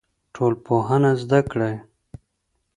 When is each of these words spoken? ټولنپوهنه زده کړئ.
ټولنپوهنه 0.33 1.11
زده 1.21 1.39
کړئ. 1.51 1.75